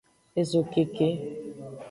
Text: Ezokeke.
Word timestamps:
Ezokeke. 0.39 1.07